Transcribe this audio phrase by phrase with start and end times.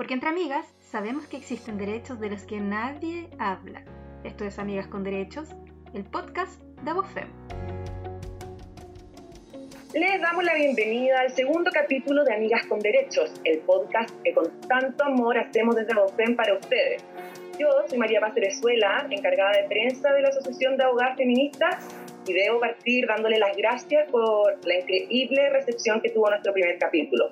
[0.00, 3.82] Porque entre amigas sabemos que existen derechos de los que nadie habla.
[4.24, 5.50] Esto es Amigas con Derechos,
[5.92, 7.28] el podcast de Abofem.
[9.92, 14.58] Les damos la bienvenida al segundo capítulo de Amigas con Derechos, el podcast que con
[14.62, 17.04] tanto amor hacemos desde Abofem para ustedes.
[17.58, 21.86] Yo soy María Paz Venezuela, encargada de prensa de la Asociación de Abogadas Feministas,
[22.26, 27.30] y debo partir dándole las gracias por la increíble recepción que tuvo nuestro primer capítulo.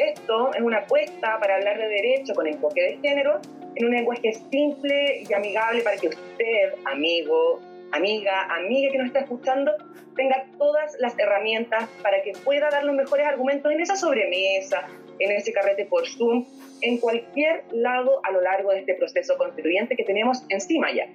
[0.00, 3.38] Esto es una apuesta para hablar de derecho con enfoque de género
[3.74, 7.60] en un lenguaje simple y amigable para que usted, amigo,
[7.92, 9.70] amiga, amiga que nos está escuchando,
[10.16, 15.32] tenga todas las herramientas para que pueda dar los mejores argumentos en esa sobremesa, en
[15.32, 16.46] ese carrete por Zoom,
[16.80, 21.08] en cualquier lado a lo largo de este proceso constituyente que tenemos encima ya.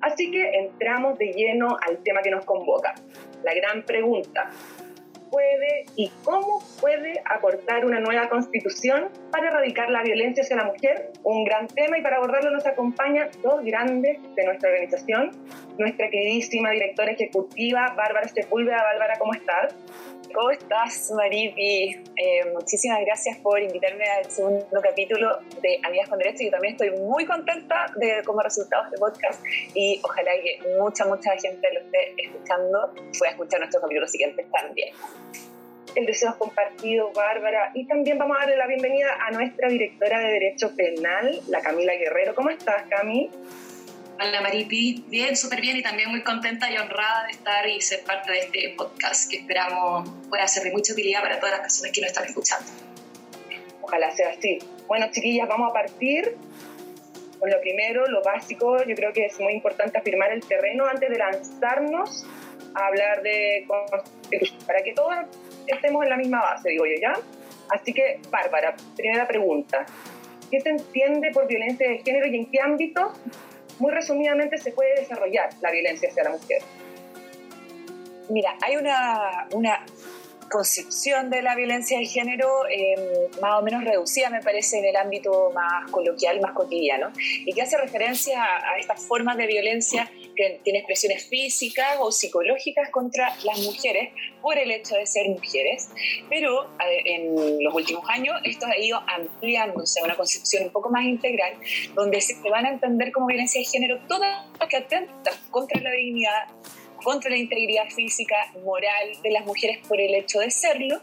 [0.00, 2.94] Así que entramos de lleno al tema que nos convoca,
[3.42, 4.50] la gran pregunta,
[5.30, 11.10] puede y cómo puede aportar una nueva constitución para erradicar la violencia hacia la mujer,
[11.22, 15.30] un gran tema y para abordarlo nos acompañan dos grandes de nuestra organización,
[15.80, 18.82] nuestra queridísima directora ejecutiva Bárbara Sepúlveda.
[18.82, 19.74] Bárbara, ¿cómo estás?
[20.32, 21.96] ¿Cómo estás, Maripi?
[22.16, 26.44] Eh, muchísimas gracias por invitarme al segundo capítulo de Amigas con Derecho.
[26.44, 29.42] Yo también estoy muy contenta de como resultado de este podcast
[29.74, 34.94] y ojalá que mucha, mucha gente lo esté escuchando pueda escuchar nuestros capítulos siguientes también.
[35.96, 37.72] El deseo es compartido, Bárbara.
[37.74, 41.94] Y también vamos a darle la bienvenida a nuestra directora de Derecho Penal, la Camila
[41.94, 42.34] Guerrero.
[42.34, 43.30] ¿Cómo estás, Cami?
[44.22, 48.04] Hola Maripi, bien, súper bien y también muy contenta y honrada de estar y ser
[48.04, 51.92] parte de este podcast que esperamos pueda ser de mucha utilidad para todas las personas
[51.92, 52.70] que nos están escuchando.
[53.80, 54.58] Ojalá sea así.
[54.86, 56.36] Bueno, chiquillas, vamos a partir
[57.38, 58.84] con lo primero, lo básico.
[58.84, 62.26] Yo creo que es muy importante afirmar el terreno antes de lanzarnos
[62.74, 63.66] a hablar de
[64.66, 65.14] para que todos
[65.66, 67.14] estemos en la misma base, digo yo, ¿ya?
[67.70, 69.86] Así que, Bárbara, primera pregunta.
[70.50, 73.14] ¿Qué se entiende por violencia de género y en qué ámbito
[73.80, 76.62] muy resumidamente se puede desarrollar la violencia hacia la mujer?
[78.28, 79.84] Mira, hay una, una
[80.50, 84.96] concepción de la violencia de género em, más o menos reducida, me parece, en el
[84.96, 90.10] ámbito más coloquial, más cotidiano, y que hace referencia a, a estas formas de violencia
[90.36, 94.10] que tienen expresiones físicas o psicológicas contra las mujeres
[94.40, 95.90] por el hecho de ser mujeres,
[96.28, 96.70] pero
[97.04, 101.54] en los últimos años esto ha ido ampliándose a una concepción un poco más integral,
[101.94, 105.90] donde se van a entender como violencia de género todas las que atentan contra la
[105.92, 106.48] dignidad
[107.02, 111.00] contra la integridad física, moral de las mujeres por el hecho de serlo,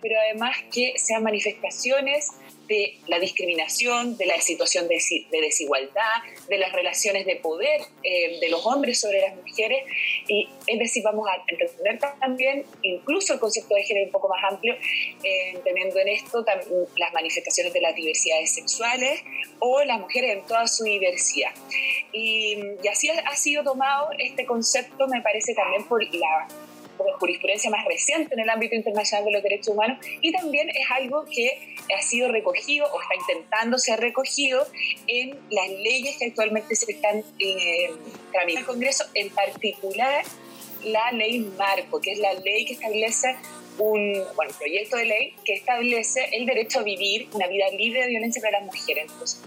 [0.00, 2.30] pero además que sean manifestaciones
[2.66, 5.00] de la discriminación, de la situación de,
[5.30, 9.84] desigualdad, de las relaciones de poder eh, de los hombres sobre las mujeres.
[10.28, 14.42] Y es decir, vamos a entender también incluso el concepto de género un poco más
[14.52, 16.44] amplio, eh, entendiendo en esto
[16.96, 19.22] las manifestaciones de las diversidades sexuales
[19.58, 21.52] o las mujeres en toda su diversidad.
[22.12, 26.48] Y, y así ha sido tomado este concepto, me parece también por la
[27.18, 31.24] jurisprudencia más reciente en el ámbito internacional de los derechos humanos y también es algo
[31.24, 34.66] que ha sido recogido o está intentando ser recogido
[35.06, 37.90] en las leyes que actualmente se están eh,
[38.32, 40.24] tramitando en el Congreso, en particular
[40.84, 43.36] la ley Marco, que es la ley que establece
[43.78, 48.08] un bueno, proyecto de ley que establece el derecho a vivir una vida libre de
[48.08, 49.06] violencia para las mujeres.
[49.10, 49.42] Entonces,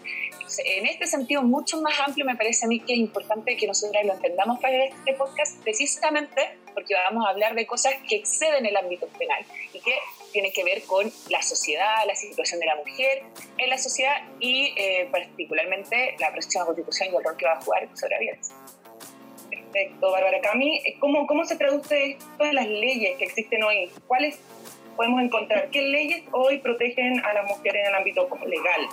[0.78, 4.04] en este sentido mucho más amplio me parece a mí que es importante que nosotros
[4.06, 6.42] lo entendamos para este podcast precisamente
[6.76, 9.44] porque vamos a hablar de cosas que exceden el ámbito penal
[9.74, 9.96] y que
[10.32, 13.24] tienen que ver con la sociedad, la situación de la mujer
[13.58, 17.62] en la sociedad y eh, particularmente la próxima constitución y el rol que va a
[17.62, 18.56] jugar sobre violencia.
[19.50, 20.82] Perfecto, Bárbara Cami.
[21.00, 23.90] ¿Cómo, ¿Cómo se traduce esto en las leyes que existen hoy?
[24.08, 24.38] ¿Cuáles
[24.96, 25.70] podemos encontrar?
[25.70, 28.90] ¿Qué leyes hoy protegen a las mujeres en el ámbito legal?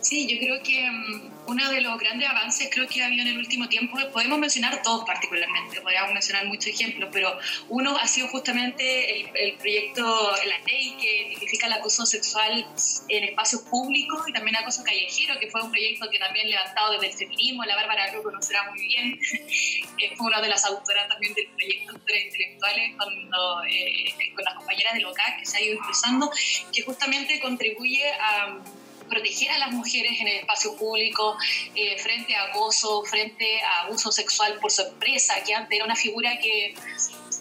[0.00, 3.28] Sí, yo creo que mm, uno de los grandes avances creo que ha habido en
[3.28, 7.36] el último tiempo, podemos mencionar dos particularmente, podríamos mencionar muchos ejemplos, pero
[7.68, 10.02] uno ha sido justamente el, proyecto,
[10.46, 12.66] la ley que tipifica el acoso sexual
[13.08, 17.08] en espacios públicos y también acoso callejero, que fue un proyecto que también levantado desde
[17.08, 19.20] el feminismo, la Bárbara lo conocerá muy bien,
[20.16, 24.94] fue una de las autoras también del proyecto de intelectuales cuando, eh, con las compañeras
[24.94, 26.30] de local que se ha ido impulsando,
[26.72, 28.56] que justamente contribuye a
[29.10, 31.36] proteger a las mujeres en el espacio público
[31.74, 35.96] eh, frente a acoso, frente a abuso sexual por su empresa, que antes era una
[35.96, 36.74] figura que,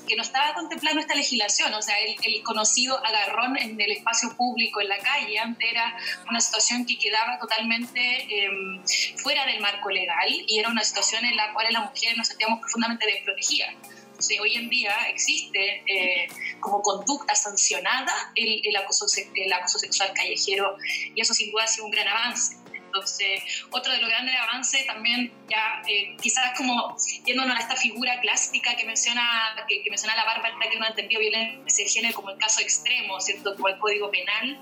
[0.10, 4.82] que no estaba contemplando esta legislación, o sea, el, conocido agarrón en el espacio público,
[4.82, 5.96] en la calle, antes era
[6.30, 8.84] una situación que quedaba totalmente em,
[9.18, 12.60] fuera del marco legal y era una situación en la cual las mujeres nos sentíamos
[12.60, 13.76] profundamente desprotegidas
[14.20, 16.28] Entonces, hoy en día existe eh,
[16.60, 20.76] como conducta sancionada el, el, acoso, el acoso sexual callejero
[21.16, 22.58] y eso sin duda ha sido un gran avance.
[22.66, 28.20] Entonces, otro de los grandes avances también, ya eh, quizás como yéndonos a esta figura
[28.20, 32.32] clásica que menciona, que, menciona la Bárbara, que no ha entendido violencia de género como
[32.32, 33.56] el caso extremo, ¿cierto?
[33.56, 34.60] Como el código penal,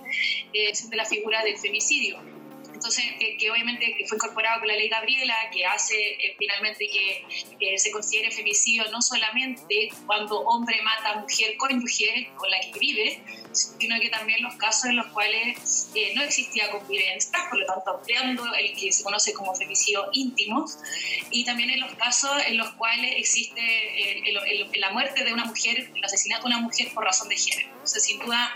[0.53, 2.19] eh, es de la figura del femicidio
[2.77, 7.91] entonces, que, obviamente fue incorporado con la ley Gabriela, que hace eh, finalmente que se
[7.91, 13.99] considere femicidio no solamente cuando hombre mata a mujer cónyuge con la que vive, sino
[13.99, 18.45] que también los casos en los cuales eh, no existía convivencia, por lo tanto ampliando
[18.53, 20.65] el que se conoce como femicidio íntimo,
[21.31, 25.91] y también en los casos en los cuales existe eh, la muerte de una mujer,
[25.95, 27.69] el asesinato de una mujer por razón de género.
[27.71, 28.53] Entonces, sin duda,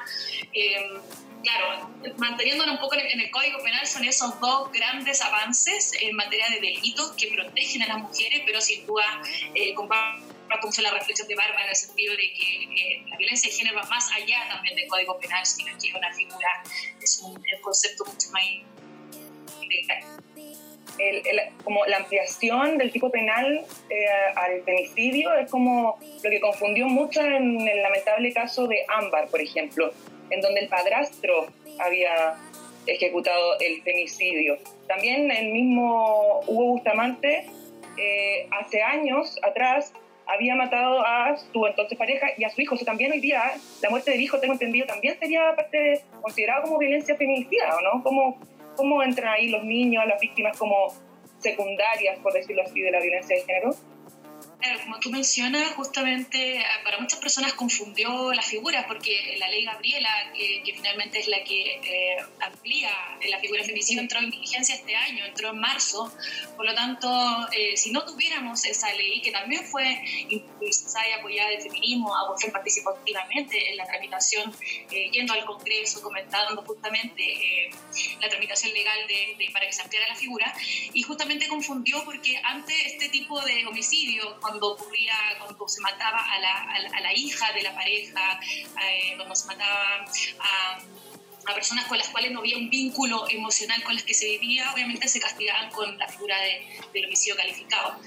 [1.41, 6.47] claro, manteniéndonos un poco en el Código Penal son esos dos grandes avances en materia
[6.49, 9.21] de delitos que protegen a las mujeres, pero sin duda
[9.55, 10.23] eh, comparto
[10.63, 13.77] mucho la reflexión de Bárbara en el sentido de que eh, la violencia de género
[13.77, 16.63] va más allá también del Código Penal, sino que es una figura,
[17.01, 18.43] es un, concepto mucho más
[20.97, 21.23] el,
[21.63, 24.05] como la ampliación del tipo penal eh,
[24.35, 29.41] al femicidio es como lo que confundió mucho en el lamentable caso de Ámbar, por
[29.41, 29.93] ejemplo,
[30.31, 31.47] en donde el padrastro
[31.79, 32.35] había
[32.87, 34.57] ejecutado el femicidio.
[34.87, 37.45] También el mismo Hugo Bustamante,
[37.97, 39.93] eh, hace años atrás,
[40.27, 42.75] había matado a su entonces pareja y a su hijo.
[42.75, 46.01] O sea, también hoy día la muerte del hijo, tengo entendido, también sería parte de,
[46.21, 48.03] considerado como violencia feminicida, ¿o no?
[48.03, 48.39] ¿Cómo,
[48.75, 50.93] ¿Cómo entran ahí los niños, las víctimas como
[51.39, 53.75] secundarias, por decirlo así, de la violencia de género?
[54.61, 59.65] Claro, como tú mencionas, justamente eh, para muchas personas confundió las figuras porque la ley
[59.65, 62.91] Gabriela, que, finalmente es la que eh, amplía
[63.27, 66.13] la figura femicida, entró en vigencia este año, entró en marzo.
[66.55, 67.09] Por lo tanto,
[67.57, 69.99] eh, si no tuviéramos esa ley, que también fue
[70.29, 74.53] impulsada y apoyada del feminismo, Agustín participó activamente en la tramitación,
[75.11, 77.71] yendo al Congreso, comentando justamente
[78.19, 80.53] la tramitación legal de, para que se ampliara la figura,
[80.93, 86.39] y justamente confundió porque antes este tipo de homicidio, cuando ocurría, cuando se mataba a
[86.39, 90.06] la, a la, hija de la pareja, eh, cuando se mataba
[90.39, 90.77] a,
[91.47, 94.71] a, personas con las cuales no había un vínculo emocional con las que se vivía,
[94.73, 97.99] obviamente se castigaban con la figura de, del homicidio calificado.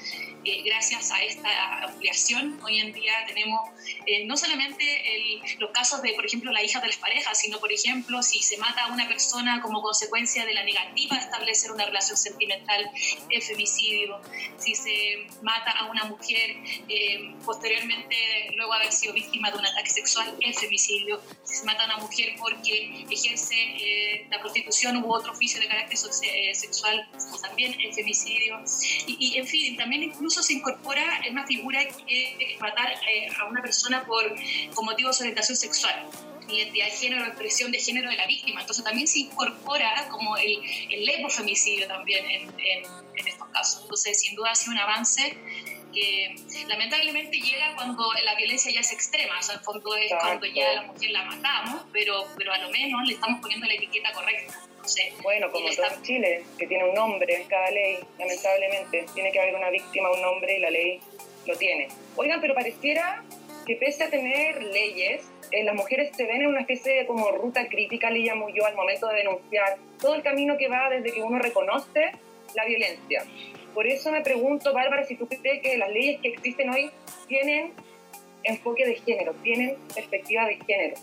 [0.46, 3.60] Eh, gracias a esta ampliación, hoy en día tenemos
[4.04, 4.84] eh, no solamente
[5.58, 8.58] los casos de, por ejemplo, la hija de las parejas, sino, por ejemplo, si se
[8.58, 12.90] mata a una persona como consecuencia de la negativa de establecer una relación sentimental,
[13.30, 14.20] es femicidio.
[14.58, 16.56] Si se mata a una mujer
[16.88, 18.16] eh, posteriormente,
[18.56, 21.22] luego haber sido víctima de un ataque sexual, es femicidio.
[21.44, 25.96] Si se mata a una mujer porque ejerce la prostitución u otro oficio de carácter
[25.96, 27.08] sexual,
[27.42, 28.62] también es femicidio.
[29.06, 33.28] Y, y, en fin, también incluso se incorpora en una figura que es matar eh,
[33.40, 34.24] a una persona por,
[34.74, 36.08] con motivos de orientación sexual
[36.48, 38.60] identidad de género, expresión de género de la víctima.
[38.60, 40.60] Entonces también se incorpora como el,
[40.90, 43.82] el femicidio también en, en, estos casos.
[43.82, 45.36] Entonces sin duda ha sido un avance
[45.94, 46.34] que
[46.68, 50.72] lamentablemente llega cuando la violencia ya es extrema, o sea, el fondo es cuando ya
[50.74, 54.54] la mujer la matamos, pero, pero a lo menos le estamos poniendo la etiqueta correcta.
[55.22, 59.06] Bueno, como todo en Chile, que tiene un nombre en cada ley, lamentablemente.
[59.14, 61.00] Tiene que haber una víctima, un nombre y la ley
[61.46, 61.88] lo tiene.
[62.16, 63.24] Oigan, pero pareciera
[63.66, 67.30] que pese a tener leyes, eh, las mujeres se ven en una especie de como
[67.30, 71.12] ruta crítica, le llamo yo, al momento de denunciar todo el camino que va desde
[71.12, 72.12] que uno reconoce
[72.54, 73.24] la violencia.
[73.74, 76.90] Por eso me pregunto, Bárbara, si tú crees que las leyes que existen hoy
[77.26, 77.72] tienen
[78.44, 80.96] enfoque de género, tienen perspectiva de género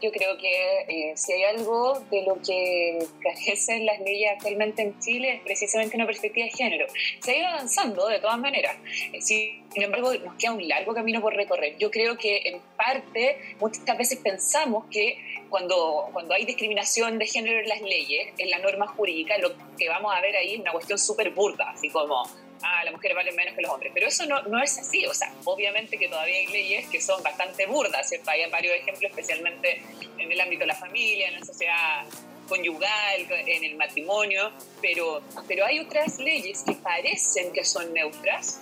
[0.00, 4.98] yo creo que eh, si hay algo de lo que carecen las leyes actualmente en
[5.00, 6.86] Chile es precisamente una perspectiva de género.
[7.20, 8.76] Se ha ido avanzando de todas maneras.
[9.12, 11.76] Eh, sin embargo, nos queda un largo camino por recorrer.
[11.78, 17.60] Yo creo que en parte muchas veces pensamos que cuando, cuando hay discriminación de género
[17.60, 20.72] en las leyes, en la norma jurídica, lo que vamos a ver ahí es una
[20.72, 22.24] cuestión súper burda, así como
[22.62, 23.92] ah, las mujeres valen menos que los hombres.
[23.94, 25.06] Pero eso no, no es así.
[25.06, 28.30] O sea, obviamente que todavía hay leyes que son bastante burdas, ¿cierto?
[28.30, 29.82] Hay varios ejemplos, especialmente
[30.18, 32.04] en el ámbito de la familia, en la sociedad
[32.48, 34.50] conyugal, en el matrimonio,
[34.82, 38.60] pero, pero hay otras leyes que parecen que son neutras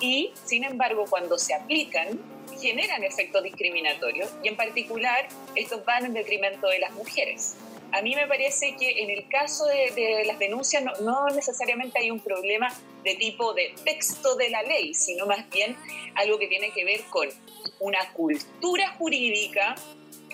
[0.00, 2.20] y, sin embargo, cuando se aplican,
[2.60, 7.56] generan efectos discriminatorios y en particular estos van en detrimento de las mujeres
[7.92, 12.20] a mí me parece que en el caso de, las denuncias no, necesariamente hay un
[12.20, 12.72] problema
[13.04, 15.76] de tipo de texto de la ley, sino más bien
[16.14, 17.28] algo que tiene que ver con
[17.80, 19.74] una cultura jurídica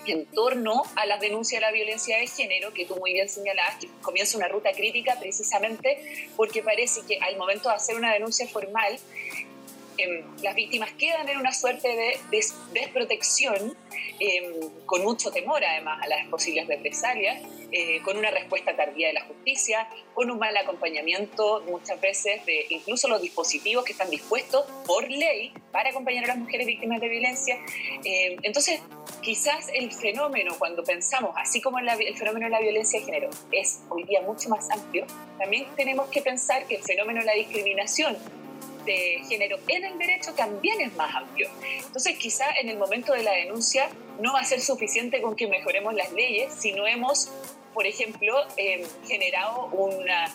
[0.05, 3.75] en torno a las denuncias de la violencia de género, que tú muy bien señalabas,
[3.75, 8.47] que comienza una ruta crítica precisamente porque parece que al momento de hacer una denuncia
[8.47, 8.97] formal,
[10.01, 12.17] em, las víctimas quedan en una suerte de
[12.73, 13.75] desprotección,
[14.19, 17.41] em, con mucho temor además a las posibles represalias,
[17.71, 22.65] eh, con una respuesta tardía de la justicia, con un mal acompañamiento muchas veces de
[22.69, 27.09] incluso los dispositivos que están dispuestos por ley para acompañar a las mujeres víctimas de
[27.09, 27.57] violencia.
[28.03, 28.81] Em, entonces,
[29.21, 33.81] quizás el fenómeno, cuando pensamos, así como el fenómeno de la violencia de género es
[33.89, 35.05] hoy día mucho más amplio,
[35.37, 38.17] también tenemos que pensar que el fenómeno de la discriminación
[39.27, 41.49] género en el derecho también es más amplio.
[41.85, 45.47] Entonces, quizá en el momento de la denuncia no va a ser suficiente con que
[45.47, 47.31] mejoremos las leyes si no hemos,
[47.73, 50.33] por ejemplo, eh, generado una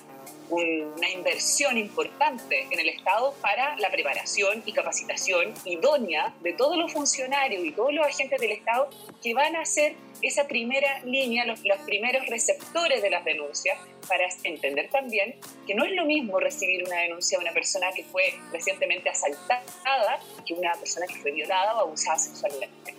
[0.51, 6.93] una inversión importante en el Estado para la preparación y capacitación idónea de todos los
[6.93, 8.89] funcionarios y todos los agentes del Estado
[9.23, 14.89] que van a ser esa primera línea, los, primeros receptores de las denuncias, para entender
[14.91, 15.35] también
[15.67, 20.21] que no es lo mismo recibir una denuncia de una persona que fue recientemente asaltada
[20.47, 22.95] que una persona que fue violada o abusada sexualmente.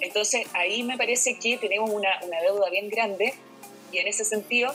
[0.00, 3.34] Entonces ahí me parece que tenemos una deuda bien grande
[3.92, 4.74] y en ese sentido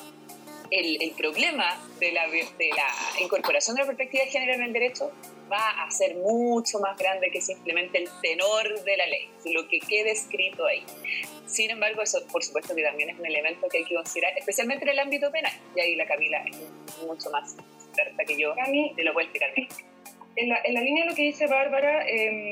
[0.73, 5.11] el, problema de la, de la incorporación de la perspectiva de género en el derecho
[5.51, 9.79] va a ser mucho más grande que simplemente el tenor de la ley, lo que
[9.79, 10.83] quede escrito ahí.
[11.45, 14.85] Sin embargo, eso por supuesto que también es un elemento que hay que considerar, especialmente
[14.85, 15.53] en el ámbito penal.
[15.75, 19.51] Y ahí la Camila es mucho más experta que yo, Cami, te lo puedo explicar
[20.35, 22.51] En la, en la línea de lo que dice Bárbara, em,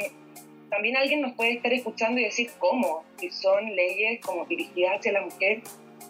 [0.70, 5.12] también alguien nos puede estar escuchando y decir cómo, si son leyes como dirigidas hacia
[5.14, 5.62] la mujer,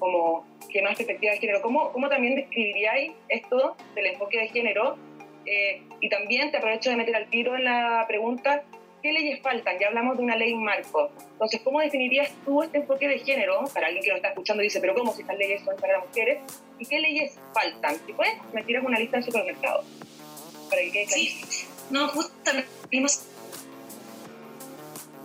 [0.01, 0.43] como
[0.74, 1.62] que más perspectiva de género.
[1.62, 4.98] ¿Cómo, cómo también describiríais esto del enfoque de género?
[5.46, 8.63] Eh, y también te aprovecho de meter al tiro en la pregunta,
[9.03, 9.77] ¿qué leyes faltan?
[9.79, 11.12] Ya hablamos de una ley marco.
[11.34, 13.63] Entonces, ¿cómo definirías tú este enfoque de género?
[13.75, 16.00] Para alguien que lo está escuchando y dice, pero ¿cómo si estas leyes son para
[16.00, 16.39] las mujeres?
[16.79, 17.96] ¿Y qué leyes faltan?
[18.08, 19.84] Si puedes, me tiras una lista en supermercado.
[20.67, 22.67] Para que quede Sí, no, justamente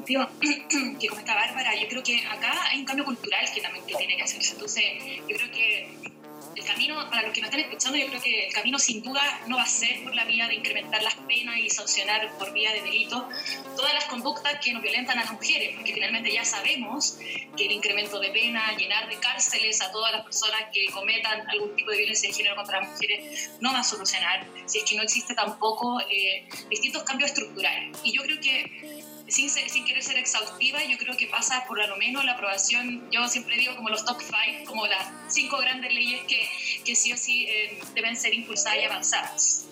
[1.01, 4.17] que comenta Bárbara, yo creo que acá hay un cambio cultural que también que tiene
[4.17, 4.53] que hacerse.
[4.53, 4.85] Entonces,
[5.29, 6.17] yo creo que
[6.57, 9.43] el camino, para los que nos están escuchando, yo creo que el camino sin duda
[9.47, 12.73] no va a ser por la vía de incrementar las penas y sancionar por vía
[12.73, 13.29] de delito
[13.77, 17.19] todas las conductas que nos violentan a las mujeres, porque finalmente ya sabemos
[17.57, 21.77] que el incremento de pena, llenar de cárceles a todas las personas que cometan algún
[21.77, 24.97] tipo de violencia de género contra las mujeres, no va a solucionar si es que
[24.97, 27.99] no existe tampoco eh, distintos cambios estructurales.
[28.03, 31.97] Y yo creo que sin, sin querer ser exhaustiva, yo creo que pasa por lo
[31.97, 36.23] menos la aprobación, yo siempre digo como los top five, como las cinco grandes leyes
[36.29, 36.49] que,
[36.85, 39.67] que sí o sí eh, deben ser impulsadas y avanzadas.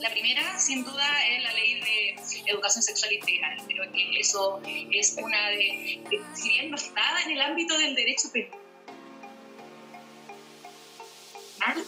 [0.00, 2.16] La primera, sin duda, es la ley de
[2.46, 3.62] educación sexual integral.
[3.68, 6.00] Creo que eso es una de,
[6.34, 8.58] si bien no está en el ámbito del derecho penal,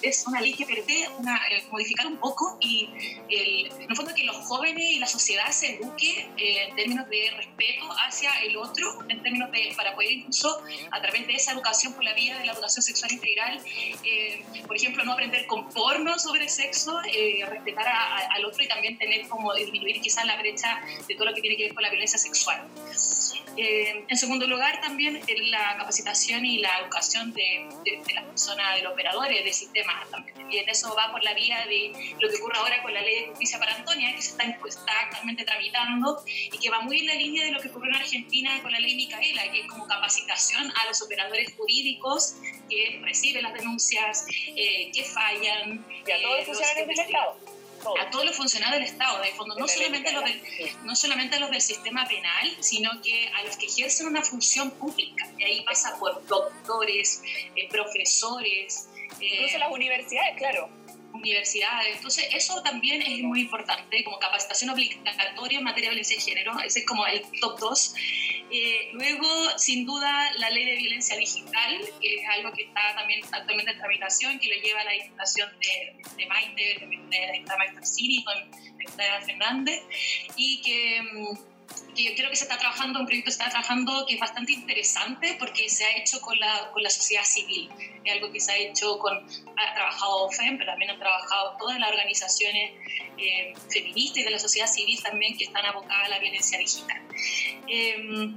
[0.02, 2.88] es una ley que permite eh, modificar un poco y
[3.28, 7.08] el, en el fondo que los jóvenes y la sociedad se eduque eh, en términos
[7.08, 11.52] de respeto hacia el otro, en términos de, para poder incluso a través de esa
[11.52, 13.60] educación por la vía de la educación sexual integral,
[14.04, 17.00] eh, por ejemplo, no aprender con porno sobre sexo,
[17.48, 21.40] respetar al otro y también tener como disminuir quizás la brecha de todo lo que
[21.40, 22.62] tiene que ver con la violencia sexual.
[23.56, 28.92] en segundo lugar, también la capacitación y la educación de, de las personas, de los
[28.92, 30.50] operadores, de sistemas también.
[30.50, 33.20] Y en eso va por la vía de lo que ocurre ahora con la ley
[33.20, 37.06] de justicia para Antonia, que se está, está actualmente tramitando y que va muy en
[37.06, 39.86] la línea de lo que ocurrió en Argentina con la ley Micaela, que es como
[39.86, 42.36] capacitación a los operadores jurídicos
[42.68, 45.84] que reciben las denuncias, eh, que fallan.
[46.06, 47.54] Y a todos los funcionarios del Estado
[48.00, 50.42] a todos los funcionarios del Estado, de fondo, no solamente, los del,
[50.84, 54.70] no solamente a los del sistema penal, sino que a los que ejercen una función
[54.70, 55.30] pública.
[55.38, 57.22] Y ahí pasa por doctores,
[57.56, 58.88] eh, profesores,
[59.32, 60.70] Incluso las universidades, claro.
[61.12, 61.96] Universidades.
[61.96, 66.58] Entonces, eso también es muy importante, como capacitación obligatoria en materia de violencia de género.
[66.60, 67.94] Ese es como el top 2.
[68.50, 69.26] Eh, luego,
[69.56, 73.78] sin duda, la ley de violencia digital, que es algo que está también actualmente en
[73.78, 77.86] tramitación, que lo lleva a la Diputación de, de Maite, de, de la diputada Maite
[77.86, 78.34] Cini con
[78.96, 79.82] la Fernández,
[80.36, 81.53] y que mm,
[81.94, 84.52] que yo creo que se está trabajando, un proyecto se está trabajando que es bastante
[84.52, 87.70] interesante porque se ha hecho con la, con la sociedad civil.
[88.04, 89.16] Es algo que se ha hecho con,
[89.56, 92.72] ha trabajado FEM, pero también han trabajado todas las organizaciones
[93.16, 97.00] eh, feministas y de la sociedad civil también que están abocadas a la violencia digital.
[97.68, 98.34] Eh,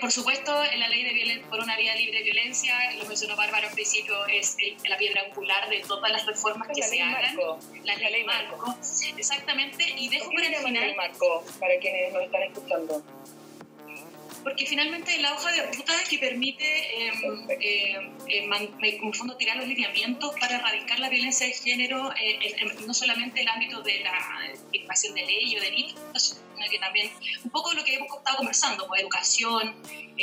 [0.00, 3.68] por supuesto, en la ley de por una vía libre de violencia, lo mencionó Bárbara
[3.68, 4.56] al principio, es
[4.88, 7.36] la piedra angular de todas las reformas que se hagan.
[7.84, 8.74] La, ley marco.
[9.16, 9.84] Exactamente.
[9.96, 10.86] Y dejo para el final.
[10.86, 13.02] Ley marco, para quienes nos están escuchando.
[14.42, 17.12] Porque finalmente la hoja de ruta que permite, eh,
[17.60, 22.54] eh, en fondo, tirar los lineamientos para erradicar la violencia de género, eh,
[22.86, 26.78] no solamente en el ámbito de la educación de ley o de delitos, sino que
[26.78, 27.10] también
[27.44, 29.74] un poco lo que hemos estado conversando, pues educación,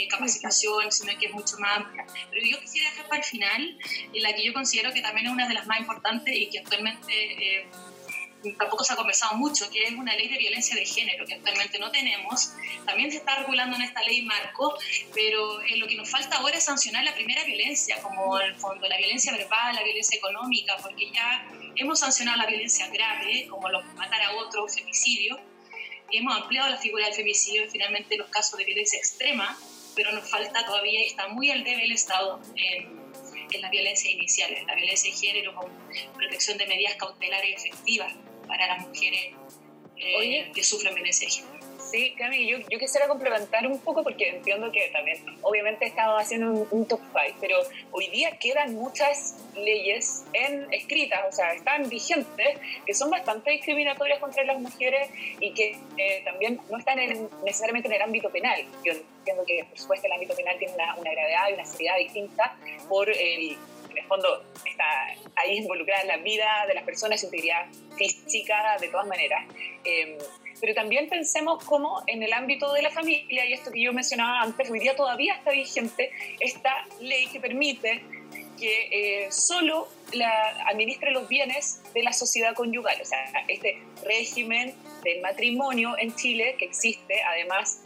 [0.10, 2.06] capacitación, sino que es mucho más amplia.
[2.30, 3.78] Pero yo quisiera dejar para el final,
[4.14, 7.68] la que yo considero que también es una de las más importantes y que actualmente
[8.58, 11.78] tampoco se ha conversado mucho, que es una ley de violencia de género que actualmente
[11.80, 12.54] no tenemos.
[12.86, 14.78] También se está regulando en esta ley marco,
[15.14, 18.56] pero eh, lo que nos falta ahora es sancionar la primera violencia, como en el
[18.56, 23.70] fondo la violencia verbal, la violencia económica, porque ya hemos sancionado la violencia grave, como
[23.70, 25.40] los matar a otro, femicidio.
[26.12, 29.58] Hemos ampliado la figura del femicidio y finalmente los casos de violencia extrema,
[29.96, 33.12] pero nos falta todavía, está muy al debe el Estado en,
[33.52, 35.70] en las violencias iniciales, la violencia de género con
[36.16, 38.14] protección de medidas cautelares efectivas
[38.50, 39.32] para las mujeres
[39.96, 41.60] eh, que sufren violencia de género.
[41.92, 46.68] Sí, Cami, yo, yo, quisiera complementar un poco porque entiendo que también, obviamente, estamos haciendo
[46.70, 47.58] un, top 5, pero
[47.92, 54.20] hoy día quedan muchas leyes en, escritas, o sea, están vigentes, que son bastante discriminatorias
[54.20, 57.00] contra las mujeres y que eh, también no están
[57.44, 58.64] necesariamente en el ámbito penal.
[58.86, 61.98] Yo entiendo que, por supuesto, el ámbito penal tiene una, una gravedad y una seriedad
[61.98, 62.56] distinta
[62.88, 63.58] por en el
[64.10, 69.46] fondo está ahí involucrada la vida de las personas, su integridad física, de todas maneras.
[69.86, 70.18] Em,
[70.60, 74.42] pero también pensemos cómo en el ámbito de la familia, y esto que yo mencionaba
[74.42, 76.12] antes, hoy día todavía está vigente
[76.42, 78.04] esta ley que permite
[78.60, 84.76] que eh, solo la, administre los bienes de la sociedad conyugal, o sea, este régimen
[85.04, 87.84] del matrimonio en Chile que existe, además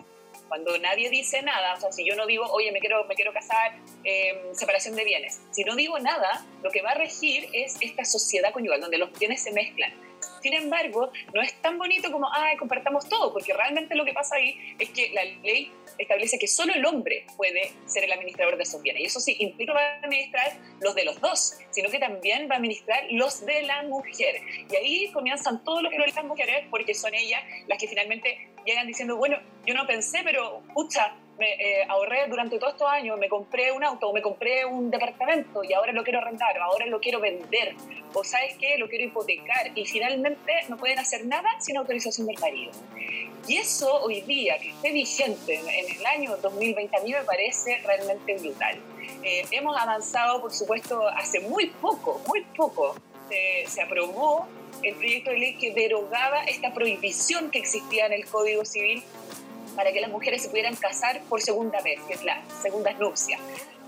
[0.53, 3.33] cuando nadie dice nada, o sea, si yo no digo, oye, me quiero, me quiero
[3.33, 7.75] casar, em, separación de bienes, si no digo nada, lo que va a regir es
[7.81, 9.91] esta sociedad conyugal, donde los bienes se mezclan.
[10.43, 14.35] Sin embargo, no es tan bonito como, ay, compartamos todo, porque realmente lo que pasa
[14.35, 18.63] ahí es que la ley establece que solo el hombre puede ser el administrador de
[18.63, 19.01] esos bienes.
[19.01, 22.55] Y eso sí, implica va a administrar los de los dos, sino que también va
[22.55, 24.41] a administrar los de la mujer.
[24.69, 28.52] Y ahí comienzan todos los problemas de las mujeres, porque son ellas las que finalmente
[28.65, 33.17] llegan diciendo, bueno, yo no pensé, pero, pucha, me eh, ahorré durante todos estos años,
[33.17, 36.99] me compré un auto me compré un departamento y ahora lo quiero rentar ahora lo
[36.99, 37.75] quiero vender
[38.13, 42.37] o sabes qué, lo quiero hipotecar y finalmente no pueden hacer nada sin autorización del
[42.39, 42.71] marido.
[43.47, 47.79] Y eso hoy día, que esté vigente en, el año 2020, a mí me parece
[47.83, 48.79] realmente brutal.
[49.23, 52.95] Eh, hemos avanzado, por supuesto, hace muy poco, muy poco,
[53.65, 54.47] se aprobó
[54.83, 59.03] el proyecto de ley que derogaba esta prohibición que existía en el Código Civil
[59.75, 63.39] para que las mujeres se pudieran casar por segunda vez, que es la segunda nupcia.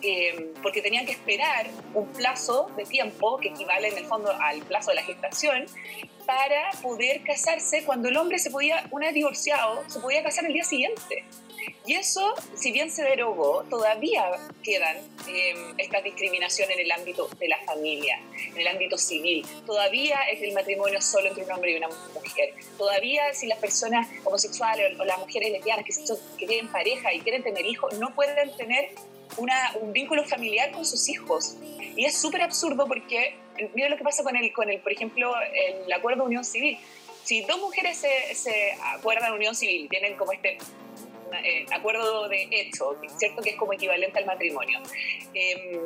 [0.01, 4.61] Eh, porque tenían que esperar un plazo de tiempo que equivale en el fondo al
[4.61, 5.65] plazo de la gestación
[6.25, 10.53] para poder casarse cuando el hombre se podía, una vez divorciado, se podía casar el
[10.53, 11.23] día siguiente.
[11.85, 14.25] Y eso, si bien se derogó, todavía
[14.63, 14.97] quedan
[15.27, 19.45] eh, esta discriminación en el ámbito de la familia, en el ámbito civil.
[19.65, 22.53] Todavía es el matrimonio solo entre un hombre y una mujer.
[22.77, 25.93] Todavía si las personas homosexuales o las mujeres lesbianas que,
[26.37, 28.89] que tienen pareja y quieren tener hijos, no pueden tener
[29.37, 31.57] un vínculo familiar con sus hijos.
[31.95, 33.35] Y es súper absurdo porque,
[33.73, 35.33] mira lo que pasa con el, con el, por ejemplo,
[35.85, 36.77] el acuerdo de unión civil.
[37.23, 40.57] Si dos mujeres se, se acuerdan unión civil, tienen como este
[41.43, 43.41] eh, acuerdo de hecho, ¿cierto?
[43.41, 44.79] Que es como equivalente al matrimonio.
[45.33, 45.79] Em,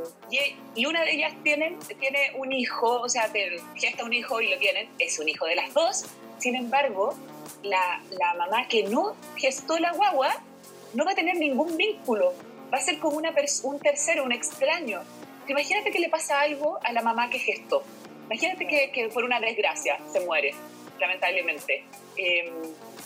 [0.75, 3.31] y, una de ellas tiene, tiene un hijo, o sea,
[3.75, 6.05] gesta un hijo y lo tienen, es un hijo de las dos.
[6.38, 7.15] Sin embargo,
[7.63, 10.41] la, la mamá que no gestó la guagua
[10.93, 12.33] no va a tener ningún vínculo,
[12.73, 13.33] va a ser como una
[13.63, 15.01] un tercero, un extraño.
[15.47, 17.83] Imagínate que le pasa algo a la mamá que gestó.
[18.25, 20.53] Imagínate que, que por una desgracia se muere,
[20.99, 21.83] lamentablemente.
[22.15, 22.51] Eh,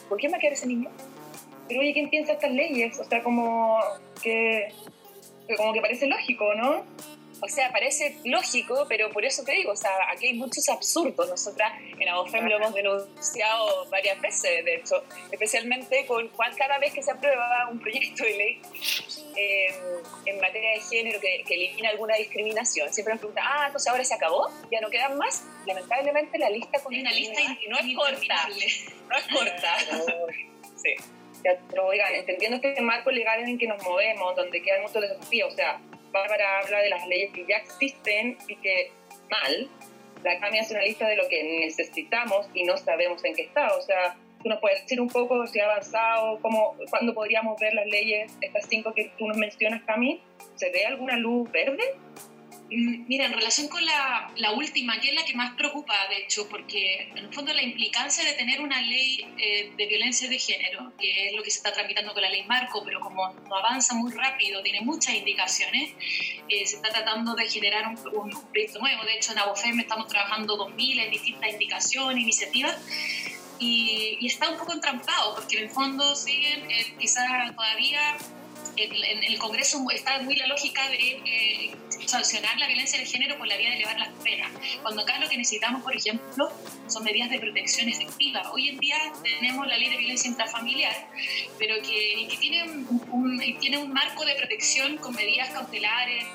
[0.10, 0.89] ¿Por qué va a quedar ese niño?
[1.67, 2.99] Pero oye, ¿quién piensa estas leyes?
[2.99, 3.80] O sea, como
[4.21, 4.69] que,
[5.58, 6.84] como que parece lógico, ¿no?
[7.45, 11.30] O sea, parece lógico, pero por eso te digo, o sea, aquí hay muchos absurdos.
[11.30, 17.04] Nosotras en Abofem lo hemos denunciado varias veces, de hecho, especialmente con cada vez que
[17.04, 18.62] se aprueba un proyecto de ley
[19.36, 19.76] eh,
[20.26, 22.93] en materia de género que, elimina alguna discriminación.
[22.93, 25.43] Siempre nos preguntan, ah, entonces ahora se acabó, ya no quedan más.
[25.67, 28.47] Lamentablemente la lista con una lista y no es corta.
[29.10, 29.78] No es corta.
[30.78, 30.95] sí.
[31.69, 35.53] Pero, oigan, entendiendo este marco legal en el que nos movemos, donde quedan muchos desafíos,
[35.53, 35.79] o sea,
[36.12, 38.91] Bárbara habla de las leyes que ya existen y que
[39.29, 39.69] mal,
[40.23, 43.75] la CAMI hace una lista de lo que necesitamos y no sabemos en qué está.
[43.75, 47.73] O sea, tú nos puedes decir un poco si ha avanzado, cómo, cuándo podríamos ver
[47.73, 50.21] las leyes, estas cinco que tú nos mencionas, Cami.
[50.56, 51.84] ¿Se ve alguna luz verde?
[52.69, 56.23] Mm, mira, en relación con la, la, última, que es la que más preocupa, de
[56.23, 60.39] hecho, porque en el fondo la implicancia de tener una ley eh, de violencia de
[60.39, 63.56] género, que es lo que se está tramitando con la ley Marco, pero como no
[63.56, 65.91] avanza muy rápido, tiene muchas indicaciones,
[66.49, 69.04] eh, se está tratando de generar un, proyecto nuevo.
[69.04, 72.78] De hecho, en Abofem estamos trabajando 2.000 en distintas indicaciones, iniciativas,
[73.60, 78.17] y, está un poco entrampado, porque en el fondo siguen eh, quizás todavía
[78.78, 83.48] en, el Congreso está muy la lógica de eh, sancionar la violencia de género por
[83.48, 86.52] la vía de elevar las penas, cuando acá lo que necesitamos, por ejemplo,
[86.88, 88.52] son medidas de protección efectiva.
[88.52, 91.10] Hoy en día tenemos la ley de violencia intrafamiliar,
[91.58, 96.26] pero que, que tiene, un, tiene un marco de protección con medidas cautelares,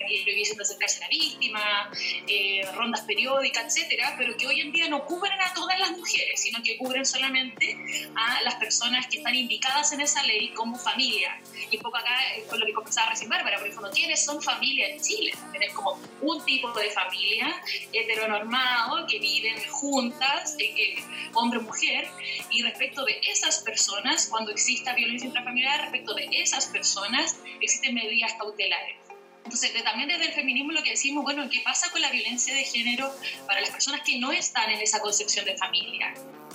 [0.00, 1.90] eh, prohibición de acercarse a la víctima,
[2.26, 6.40] eh, rondas periódicas, etcétera, pero que hoy en día no cubren a todas las mujeres,
[6.40, 7.76] sino que cubren solamente
[8.14, 11.40] a las personas que están indicadas en esa ley como familia.
[11.70, 12.18] Y un poco acá
[12.50, 15.32] con lo que conversaba recién Bárbara, porque cuando ¿quiénes son familia en Chile?
[15.50, 22.06] Tienes como un tipo de familia heteronormado que viven juntas, eh, que, hombre-mujer,
[22.50, 28.34] y respecto de esas personas, cuando exista violencia intrafamiliar, respecto de esas personas, existen medidas
[28.34, 29.07] cautelares.
[29.44, 32.64] Entonces, también desde el feminismo lo que decimos, bueno, ¿qué pasa con la violencia de
[32.64, 33.10] género
[33.46, 36.12] para las personas que no están en esa concepción de familia,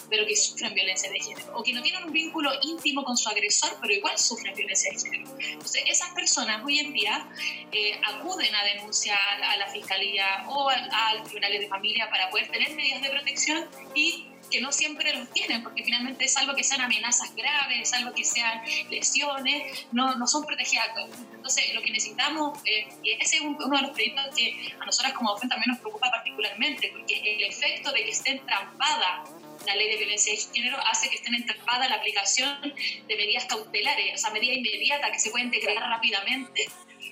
[0.10, 1.58] pero que sufren violencia de género?
[1.58, 5.00] O que no tienen un vínculo íntimo con su agresor, pero igual sufren violencia de
[5.00, 5.38] género.
[5.40, 7.28] Entonces, esas personas hoy en día
[7.72, 12.76] eh, acuden a denunciar a la fiscalía o al tribunal de familia para poder tener
[12.76, 16.80] medidas de protección y que no siempre los tienen, porque finalmente es algo que sean
[16.82, 18.62] amenazas graves, es algo que sean
[18.92, 20.90] lesiones, no, no son protegidas.
[21.34, 25.14] Entonces, lo que necesitamos, eh, y ese es uno de los proyectos que a nosotras
[25.14, 29.24] como OFEN también nos preocupa particularmente, porque el efecto de que esté entrampada
[29.66, 34.14] la ley de violencia de género hace que estén entrampada la aplicación de medidas cautelares,
[34.14, 36.70] o sea, medidas inmediatas que se pueden declarar rápidamente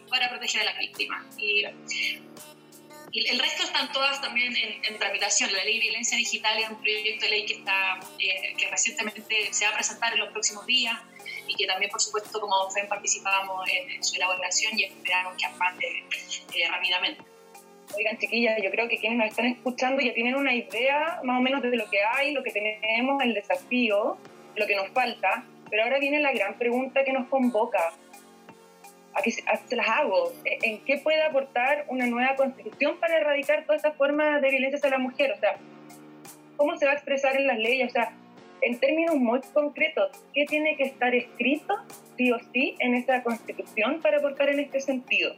[0.10, 1.26] para proteger a la víctima.
[3.14, 5.52] El resto están todas también en, tramitación.
[5.52, 9.54] La ley de violencia digital es un proyecto de ley que, está, eh, que recientemente
[9.54, 10.98] se va a presentar en los próximos días
[11.48, 15.86] y que también, por supuesto, como FEM participamos en, su elaboración y esperamos que avance
[15.88, 17.24] eh, rápidamente.
[17.96, 21.42] Oigan, chiquillas, yo creo que quienes nos están escuchando ya tienen una idea más o
[21.42, 24.18] menos de lo que hay, lo que tenemos, el desafío,
[24.56, 27.94] lo que nos falta, pero ahora viene la gran pregunta que nos convoca
[29.14, 33.76] a qué se las hago, en qué puede aportar una nueva constitución para erradicar toda
[33.76, 35.58] esta forma de violencia hacia la mujer, o sea,
[36.58, 38.14] cómo se va a expresar en las leyes, o sea,
[38.62, 41.76] en términos muy concretos, ¿qué tiene que estar escrito
[42.16, 45.36] sí o sí en esa constitución para aportar en este sentido?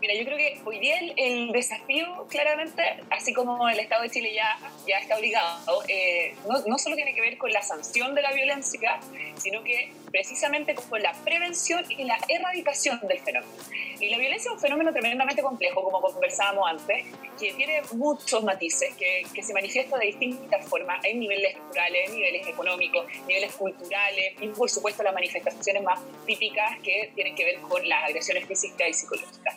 [0.00, 4.34] Mira, yo creo que hoy día el, desafío, claramente, así como el Estado de Chile
[4.34, 8.22] ya, ya está obligado, eh, no, no, solo tiene que ver con la sanción de
[8.22, 9.00] la violencia,
[9.36, 13.52] sino que precisamente con la prevención y la erradicación del fenómeno.
[14.00, 17.04] Y la violencia es un fenómeno tremendamente complejo, como conversábamos antes,
[17.38, 23.06] que tiene muchos matices, que, se manifiesta de distintas formas, en niveles estructurales, niveles económicos,
[23.28, 28.04] niveles culturales, y por supuesto las manifestaciones más típicas que tienen que ver con las
[28.04, 29.54] agresiones físicas y psicológicas.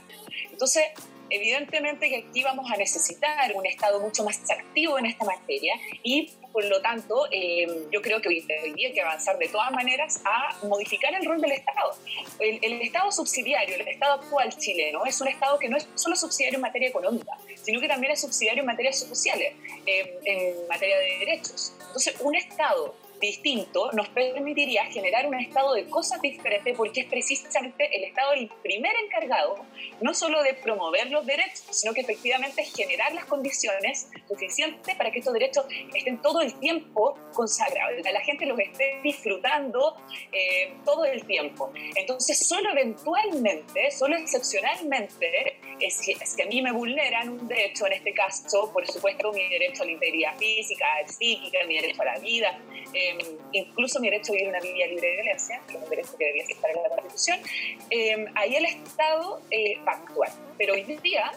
[0.51, 0.83] Entonces,
[1.29, 6.33] evidentemente que aquí vamos a necesitar un Estado mucho más activo en esta materia y
[6.51, 10.21] por lo tanto eh, yo creo que hoy, día hay que avanzar de todas maneras
[10.25, 11.95] a modificar el rol del Estado.
[12.39, 16.57] El, Estado subsidiario, el Estado actual chileno, es un Estado que no es solo subsidiario
[16.57, 19.53] en materia económica, sino que también es subsidiario en materia sociales,
[19.85, 21.73] eh, en materia de derechos.
[21.79, 27.95] Entonces, un Estado distinto nos permitiría generar un estado de cosas diferentes porque es precisamente
[27.95, 29.65] el Estado el primer encargado
[30.01, 35.19] no solo de promover los derechos, sino que efectivamente generar las condiciones suficientes para que
[35.19, 39.95] estos derechos estén todo el tiempo consagrados, la gente los esté disfrutando
[40.31, 41.71] eh, todo el tiempo.
[41.95, 47.87] Entonces, solo eventualmente, solo excepcionalmente, es que, es que a mí me vulneran un derecho,
[47.87, 52.05] en este caso, por supuesto, mi derecho a la integridad física, psíquica, mi derecho a
[52.05, 52.59] la vida.
[52.93, 53.17] Eh,
[53.53, 56.25] incluso mi derecho a vivir una vida libre de violencia, que es un derecho que
[56.25, 57.39] debería estar en la Constitución,
[57.89, 60.29] eh, ahí el Estado eh, va a actuar.
[60.57, 61.31] Pero hoy día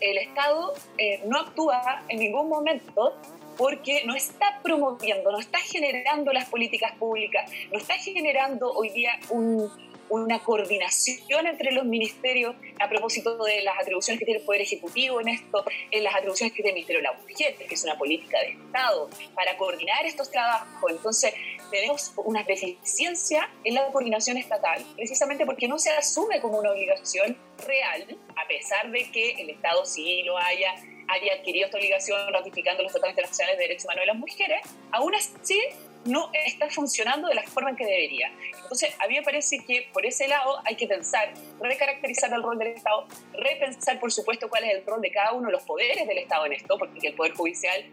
[0.00, 3.14] el Estado eh, no actúa en ningún momento
[3.56, 9.12] porque no está promoviendo, no está generando las políticas públicas, no está generando hoy día
[9.30, 9.70] un,
[10.08, 15.20] una coordinación entre los ministerios a propósito de las atribuciones que tiene el Poder Ejecutivo
[15.20, 17.98] en esto, en las atribuciones que tiene el Ministerio de la Mujer, que es una
[17.98, 20.90] política de Estado, para coordinar estos trabajos.
[20.90, 21.34] Entonces,
[21.70, 27.36] tenemos una deficiencia en la coordinación estatal, precisamente porque no se asume como una obligación
[27.66, 30.74] real, a pesar de que el Estado sí lo haya
[31.08, 35.14] haya adquirido esta obligación ratificando los tratados internacionales de derechos humanos de las mujeres, aún
[35.14, 35.60] así
[36.06, 38.30] no está funcionando de la forma en que debería.
[38.62, 42.58] Entonces, a mí me parece que por ese lado hay que pensar, recaracterizar el rol
[42.58, 46.06] del Estado, repensar, por supuesto, cuál es el rol de cada uno de los poderes
[46.06, 47.84] del Estado en esto, porque el Poder Judicial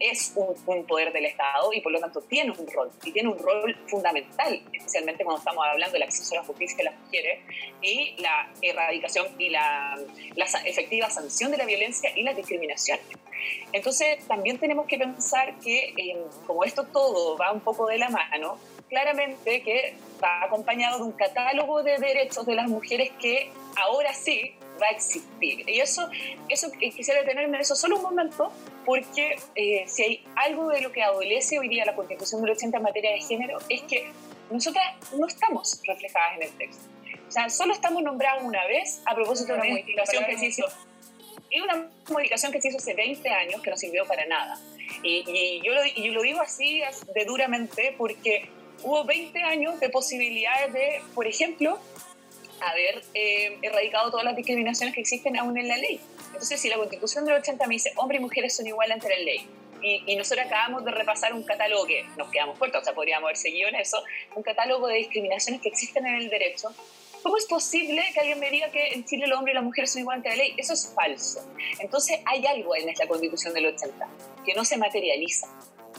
[0.00, 3.38] es un, poder del Estado y por lo tanto tiene un rol, y tiene un
[3.38, 7.40] rol fundamental, especialmente cuando estamos hablando del acceso a la justicia de las mujeres
[7.82, 9.98] y la erradicación y la,
[10.34, 12.98] la efectiva sanción de la violencia y la discriminación.
[13.72, 18.08] Entonces también tenemos que pensar que eh, como esto todo va un poco de la
[18.08, 24.12] mano, claramente que va acompañado de un catálogo de derechos de las mujeres que ahora
[24.14, 25.68] sí va a existir.
[25.68, 26.08] Y eso,
[26.48, 28.52] eso quisiera detenerme en eso solo un momento,
[28.84, 32.76] porque eh, si hay algo de lo que adolece hoy día la Constitución del 80
[32.76, 34.10] en materia de género, es que
[34.50, 34.84] nosotras
[35.16, 36.84] no estamos reflejadas en el texto.
[37.28, 40.64] O sea, solo estamos nombradas una vez a propósito de una modificación que se hizo.
[41.48, 44.58] Y una modificación que se hizo hace 20 años que no sirvió para nada.
[45.02, 46.82] Y, y yo, lo, y yo lo digo así
[47.14, 48.48] de duramente porque
[48.82, 51.78] hubo 20 años de posibilidades de, por ejemplo,
[52.60, 56.00] haber eh, erradicado todas las discriminaciones que existen aún en la ley.
[56.32, 59.18] Entonces, si la Constitución del 80 me dice hombres y mujeres son iguales ante la
[59.18, 59.46] ley,
[59.82, 63.24] y, y, nosotros acabamos de repasar un catálogo que nos quedamos cortos, o sea, podríamos
[63.24, 64.02] haber seguido en eso,
[64.34, 66.68] un catálogo de discriminaciones que existen en el derecho,
[67.22, 69.90] ¿cómo es posible que alguien me diga que en Chile los hombres y las mujeres
[69.92, 70.54] son iguales ante la ley?
[70.56, 71.46] Eso es falso.
[71.78, 74.08] Entonces, hay algo en esta Constitución del 80
[74.44, 75.48] que no se materializa.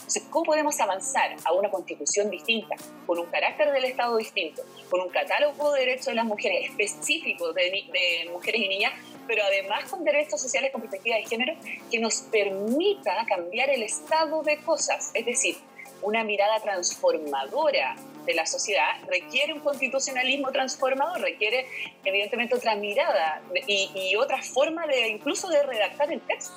[0.01, 4.99] Entonces, ¿cómo podemos avanzar a una constitución distinta, con un carácter del Estado distinto, con
[4.99, 8.93] un catálogo de derechos de las mujeres específicos de, de mujeres y niñas,
[9.27, 11.53] pero además con derechos sociales con perspectiva de género,
[11.89, 15.11] que nos permita cambiar el estado de cosas?
[15.13, 15.55] Es decir,
[16.01, 21.65] una mirada transformadora de la sociedad requiere un constitucionalismo transformador, requiere
[22.03, 26.53] evidentemente otra mirada y, y otra forma de incluso de redactar el texto.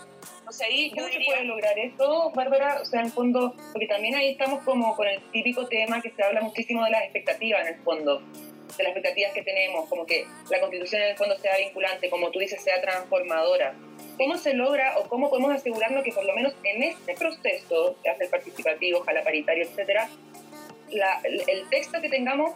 [0.46, 2.80] O sea, ahí ¿Cómo se puede lograr esto, Bárbara?
[2.83, 6.22] O sea, en fondo, porque también ahí estamos como con el típico tema que se
[6.22, 8.20] habla muchísimo de las expectativas, en el fondo,
[8.76, 12.30] de las expectativas que tenemos, como que la constitución en el fondo sea vinculante, como
[12.30, 13.74] tú dices, sea transformadora.
[14.18, 18.11] ¿Cómo se logra o cómo podemos asegurarnos que por lo menos en este proceso, que
[18.11, 20.09] hace participativo, ojalá paritario, etcétera,
[20.90, 22.52] la, el texto que tengamos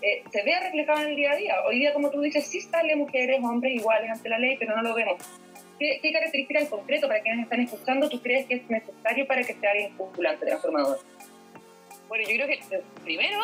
[0.00, 1.54] eh, se vea reflejado en el día a día?
[1.66, 4.82] Hoy día, como tú dices, sí sale mujeres, hombres iguales ante la ley, pero no
[4.82, 5.20] lo vemos.
[5.78, 9.54] ¿Qué, características en concreto para quienes están escuchando tú crees que es necesario para que
[9.54, 10.98] sea vinculante, transformador?
[12.08, 13.38] Bueno, yo creo que primero,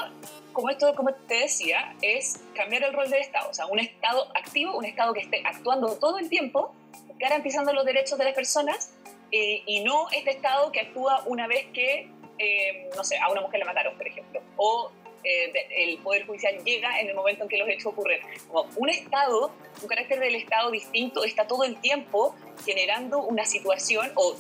[0.53, 4.27] como esto, como te decía, es cambiar el rol del Estado, o sea, un Estado
[4.35, 6.75] activo, un Estado que esté actuando todo el tiempo,
[7.19, 8.95] garantizando los derechos de las personas,
[9.31, 13.43] eh, y no este Estado que actúa una vez que, eh, no sé, a una
[13.43, 14.91] mujer la mataron, por ejemplo, o
[15.25, 18.21] eh, el Poder Judicial llega en el momento en que los hechos ocurren.
[18.49, 19.51] Como un Estado,
[19.83, 22.35] un carácter del Estado distinto, está todo el tiempo
[22.65, 24.37] generando una situación o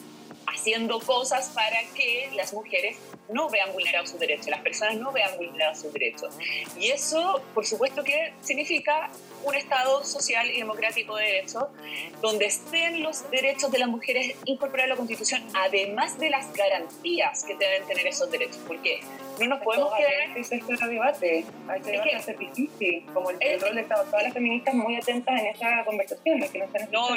[0.46, 2.96] haciendo cosas para que las mujeres
[3.28, 6.34] no vean vulnerados sus derechos, las personas no vean vulnerados sus derechos.
[6.78, 9.10] Y eso, por supuesto que significa
[9.44, 11.70] un Estado social y democrático de derecho,
[12.20, 17.44] donde estén los derechos de las mujeres incorporados a la Constitución, además de las garantías
[17.44, 18.60] que deben tener esos derechos.
[18.66, 19.00] Porque
[19.40, 20.36] no nos podemos quedar...
[20.36, 21.44] Ese es el debate.
[21.68, 24.04] Hay que debate ser difícil, como el, rol de Estado.
[24.04, 26.40] Todas las feministas muy atentas en esta conversación.
[26.50, 27.14] Que no, no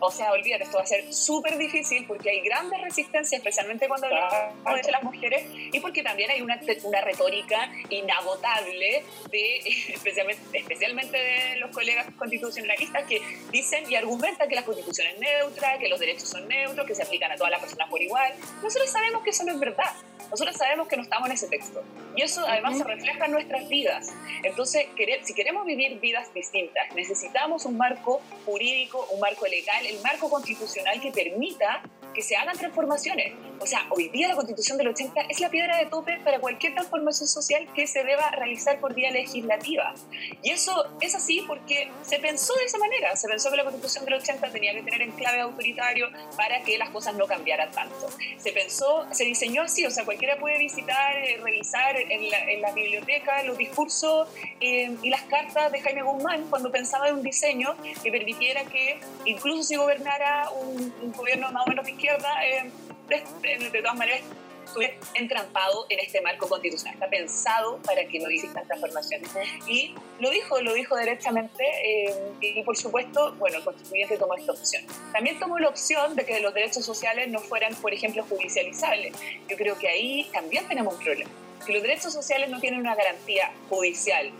[0.00, 4.06] o sea, olvídate, esto va a ser súper difícil porque hay grandes resistencias, especialmente cuando
[4.06, 11.16] hablamos de las mujeres, y porque también hay una, una retórica inagotable, de, especialmente, especialmente
[11.16, 15.98] de los colegas constitucionalistas, que dicen y argumentan que la constitución es neutra, que los
[15.98, 18.32] derechos son neutros, que se aplican a todas las personas por igual.
[18.62, 19.92] Nosotros sabemos que eso no es verdad.
[20.30, 21.82] Nosotros sabemos que no estamos en ese texto.
[22.16, 24.12] Y eso además se refleja en nuestras vidas.
[24.42, 24.86] Entonces,
[25.22, 31.00] si queremos vivir vidas distintas, necesitamos un marco jurídico, un marco legal, el marco constitucional
[31.00, 31.82] que permita
[32.14, 33.34] que se hagan transformaciones.
[33.60, 36.74] O sea, hoy día la Constitución del 80 es la piedra de tope para cualquier
[36.74, 39.94] transformación social que se deba realizar por vía legislativa.
[40.42, 43.14] Y eso es así porque se pensó de esa manera.
[43.16, 46.90] Se pensó que la Constitución del 80 tenía que tener enclave autoritario para que las
[46.90, 48.08] cosas no cambiaran tanto.
[48.38, 52.60] Se pensó, se diseñó así, o sea, cualquiera puede visitar, eh, revisar en la, en
[52.60, 54.26] la, biblioteca los discursos
[54.60, 58.98] eh, y las cartas de Jaime Guzmán cuando pensaba en un diseño que permitiera que,
[59.26, 62.68] incluso si gobernara un, un gobierno más o menos de izquierda, eh,
[63.08, 64.22] de, de, todas maneras
[64.68, 66.94] estuviera entrampado en este marco constitucional.
[66.94, 69.30] Está pensado para que no existan transformaciones.
[69.66, 74.52] Y lo dijo, lo dijo derechamente eh, y por supuesto, bueno, el constituyente tomó esta
[74.52, 74.84] opción.
[75.12, 79.14] También tomó la opción de que los derechos sociales no fueran, por ejemplo, judicializables.
[79.48, 81.30] Yo creo que ahí también tenemos un problema.
[81.66, 84.30] Que los derechos sociales no tienen una garantía judicial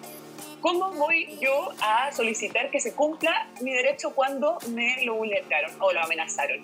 [0.61, 5.93] ¿Cómo voy yo a solicitar que se cumpla mi derecho cuando me lo vulneraron o
[5.93, 6.59] lo amenazaron?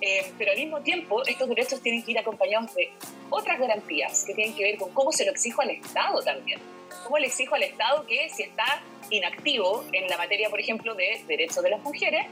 [0.00, 2.92] Eh, pero al mismo tiempo, estos derechos tienen que ir acompañados de
[3.30, 6.60] otras garantías que tienen que ver con cómo se lo exijo al Estado también.
[7.02, 11.24] ¿Cómo le exijo al Estado que si está inactivo en la materia, por ejemplo, de
[11.26, 12.26] derechos de las mujeres,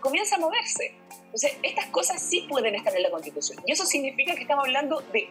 [0.00, 0.94] comienza a moverse?
[1.24, 3.62] Entonces, estas cosas sí pueden estar en la Constitución.
[3.66, 5.28] Y eso significa que estamos hablando de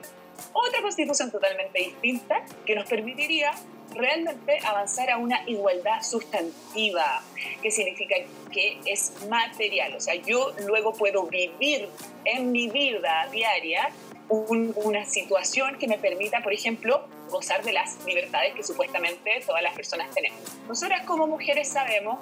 [0.53, 3.51] otra Constitución totalmente distinta que nos permitiría
[3.93, 7.21] realmente avanzar a una igualdad sustantiva,
[7.61, 8.15] que significa
[8.51, 9.95] que es material.
[9.95, 11.89] O sea, yo luego puedo vivir
[12.25, 13.89] en mi vida diaria
[14.29, 19.73] una situación que me permita, por ejemplo, gozar de las libertades que supuestamente todas las
[19.73, 20.39] personas tenemos.
[20.67, 22.19] Nosotras como mujeres sabemos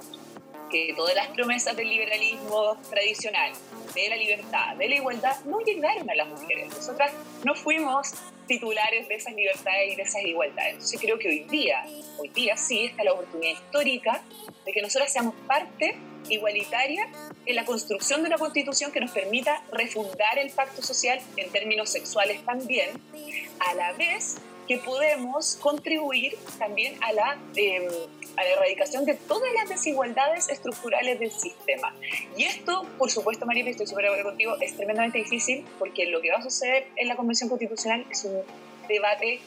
[0.70, 3.52] que todas las promesas del liberalismo tradicional,
[3.94, 6.70] de la libertad, de la igualdad, no llegaron a las mujeres.
[6.70, 7.12] Nosotras
[7.44, 8.14] no fuimos
[8.48, 10.74] titulares de esas libertades y de esas igualdades.
[10.74, 11.86] Entonces creo que hoy día,
[12.20, 14.24] hoy día sí está la oportunidad histórica
[14.66, 15.98] de que nosotras seamos parte
[16.30, 17.08] igualitaria
[17.46, 21.90] en la construcción de una constitución que nos permita refundar el pacto social en términos
[21.90, 22.90] sexuales también,
[23.60, 27.84] a la vez que podemos contribuir también a la, em,
[28.38, 31.94] a la erradicación de todas las desigualdades estructurales del sistema.
[32.36, 36.22] Y esto, por supuesto, María, estoy súper de acuerdo contigo, es tremendamente difícil porque lo
[36.22, 38.42] que va a suceder en la Convención Constitucional es un
[38.88, 39.40] debate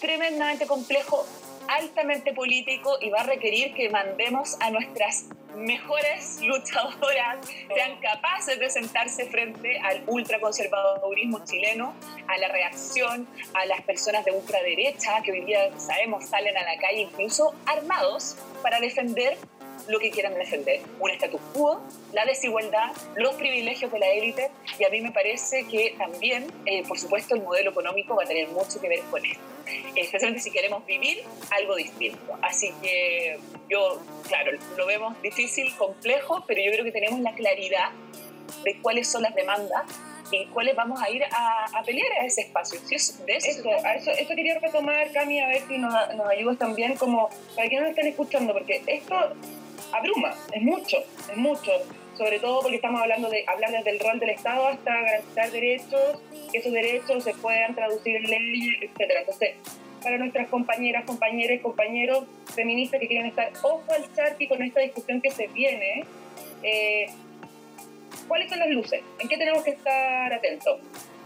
[0.00, 1.24] tremendamente complejo,
[1.68, 8.70] altamente político y va a requerir que mandemos a nuestras mejores luchadoras sean capaces de
[8.70, 11.94] sentarse frente al ultraconservadurismo chileno,
[12.26, 16.80] a la reacción, a las personas de ultraderecha que hoy día sabemos salen a la
[16.80, 19.36] calle incluso armados para defender
[19.88, 24.84] lo que quieran defender, un status quo, la desigualdad, los privilegios de la élite y
[24.84, 28.48] a mí me parece que también, eh, por supuesto, el modelo económico va a tener
[28.48, 29.42] mucho que ver con esto,
[29.96, 32.38] especialmente si queremos vivir algo distinto.
[32.42, 37.90] Así que yo, claro, lo vemos difícil, complejo, pero yo creo que tenemos la claridad
[38.64, 39.84] de cuáles son las demandas
[40.30, 42.80] y cuáles vamos a ir a, pelear a ese espacio.
[42.88, 42.96] de
[43.36, 47.78] eso, eso, quería retomar, Cami, a ver si nos, nos ayudas también, como para que
[47.78, 49.14] nos estén escuchando, porque esto
[49.92, 50.98] abruma, es mucho,
[51.30, 51.72] es mucho,
[52.16, 56.22] sobre todo porque estamos hablando de hablar desde el rol del Estado hasta garantizar derechos,
[56.50, 59.10] que esos derechos se puedan traducir en leyes, etc.
[59.20, 59.54] Entonces,
[60.02, 65.20] para nuestras compañeras, compañeros, compañeros feministas que quieren estar ojo al charqui con esta discusión
[65.20, 66.04] que se viene,
[66.62, 67.06] eh,
[68.28, 69.02] ¿cuáles son las luces?
[69.18, 70.80] ¿En qué tenemos que estar atentos?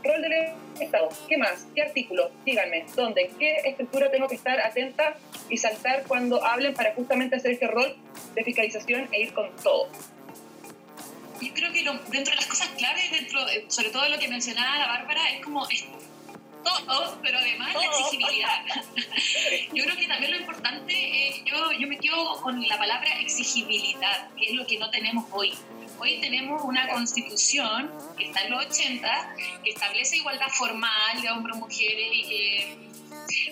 [0.07, 0.33] Rol del
[0.81, 1.09] Estado.
[1.29, 1.66] ¿Qué más?
[1.75, 2.31] ¿Qué artículo?
[2.45, 3.31] Díganme, ¿dónde?
[3.38, 5.16] ¿Qué estructura tengo que estar atenta
[5.49, 7.97] y saltar cuando hablen para justamente hacer este rol
[8.35, 9.88] de fiscalización e ir con todo?
[11.40, 14.87] Yo creo que dentro de las cosas claves, dentro, sobre todo lo que mencionaba la
[14.87, 15.66] Bárbara, es como
[16.66, 18.64] todo, pero además la exigibilidad.
[19.75, 24.29] yo creo que también lo importante es, yo, yo me quedo con la palabra exigibilidad,
[24.37, 25.53] que es lo que no tenemos hoy.
[25.99, 31.57] Hoy tenemos una constitución que está en los 80, que establece igualdad formal de hombres
[31.57, 32.77] y mujeres y que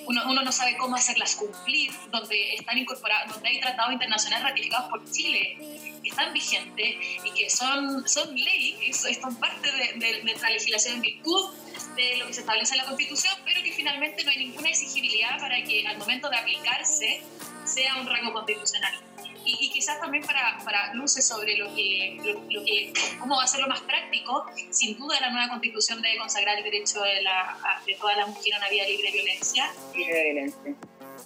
[0.07, 4.91] uno, uno, no sabe cómo hacerlas cumplir, donde están incorporados, donde hay tratados internacionales ratificados
[4.91, 5.57] por Chile
[6.03, 10.51] que están vigentes y que son, son ley, que son parte de, de, de nuestra
[10.51, 11.55] legislación en virtud
[11.97, 15.39] de lo que se establece en la Constitución, pero que finalmente no hay ninguna exigibilidad
[15.39, 17.23] para que al momento de aplicarse
[17.65, 19.14] sea un rango constitucional
[19.59, 22.19] y, quizás también para, para, luces sobre lo que,
[22.51, 26.19] lo, que, cómo va a ser lo más práctico, sin duda la nueva constitución debe
[26.19, 29.73] consagrar el derecho de, la, de todas las mujeres a una vida libre de violencia.
[29.95, 30.75] Libre de violencia.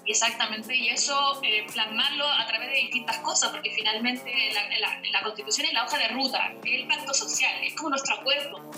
[0.06, 5.22] Exactamente, y eso eh, plasmarlo a través de distintas cosas, porque finalmente la, la, la,
[5.22, 8.70] constitución es la hoja de ruta, es el pacto social, es como nuestro acuerdo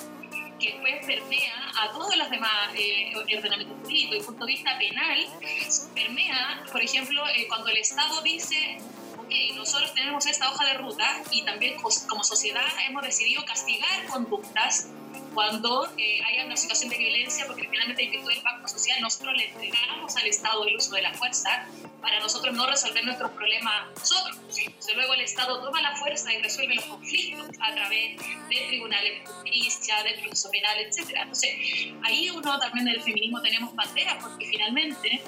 [0.60, 4.16] que después permea a todos los demás eh, ordenamientos jurídicos.
[4.16, 5.26] Y punto de vista penal,
[5.94, 8.78] permea, por ejemplo, eh, cuando el Estado dice
[9.54, 14.88] nosotros tenemos esta hoja de ruta y también como sociedad hemos decidido castigar conductas
[15.34, 19.34] cuando eh, haya una situación de violencia, porque finalmente en virtud del pacto social nosotros
[19.36, 21.66] le entregamos al Estado el uso de la fuerza
[22.00, 24.38] para nosotros no resolver nuestros problemas nosotros.
[24.58, 29.20] Entonces, luego el Estado toma la fuerza y resuelve los conflictos a través de tribunales
[29.20, 31.10] de justicia, de proceso penal, etc.
[31.14, 31.50] Entonces,
[32.02, 35.22] ahí uno también del feminismo tenemos banderas, porque finalmente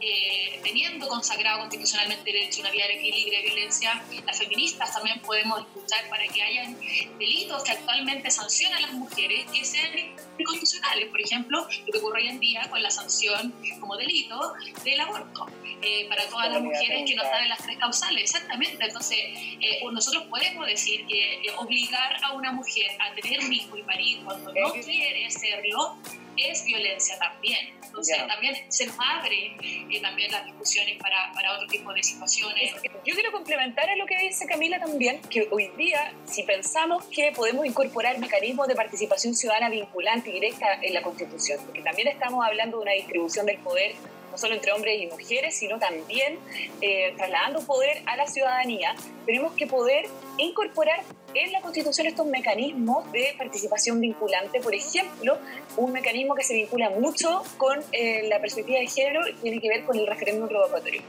[0.00, 5.20] eh, teniendo consagrado constitucionalmente el derecho a una vida libre de violencia, las feministas también
[5.20, 6.78] podemos luchar para que hayan
[7.18, 9.90] delitos que actualmente sancionan a las mujeres que sean
[10.38, 11.08] inconstitucionales.
[11.08, 14.52] Por ejemplo, lo que ocurre hoy en día con la sanción como delito
[14.84, 15.46] del aborto
[15.82, 18.22] eh, para todas las mujeres que no están en las tres causales.
[18.22, 18.84] Exactamente.
[18.84, 23.82] Entonces, eh, nosotros podemos decir que obligar a una mujer a tener un hijo y
[23.82, 25.96] parir cuando no quiere hacerlo
[26.36, 27.77] es violencia también.
[27.98, 32.72] Entonces, también se nos abre eh, también las discusiones para, para, otro tipo de situaciones.
[33.04, 37.32] Yo quiero complementar a lo que dice Camila también, que hoy día, si pensamos que
[37.32, 42.46] podemos incorporar mecanismos de participación ciudadana vinculante y directa en la Constitución, porque también estamos
[42.46, 43.96] hablando de una distribución del poder
[44.30, 46.38] no solo entre hombres y mujeres, sino también
[46.80, 48.94] eh, trasladando poder a la ciudadanía,
[49.26, 50.06] tenemos que poder
[50.36, 51.02] incorporar
[51.34, 55.38] en la Constitución estos mecanismos de participación vinculante, por ejemplo,
[55.76, 59.84] un mecanismo que se vincula mucho con eh, la perspectiva de género tiene que ver
[59.84, 61.02] con el referéndum revocatorio.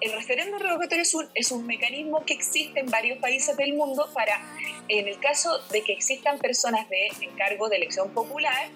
[0.00, 4.08] El referéndum revocatorio es un, es un mecanismo que existe en varios países del mundo
[4.12, 4.38] para,
[4.88, 8.68] en el caso de que existan personas de encargo de elección popular,